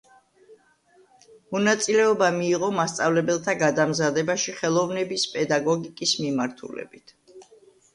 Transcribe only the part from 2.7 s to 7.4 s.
მასწავლებელთა გადამზადებაში ხელოვნების პედაგოგიკის მიმართულებით.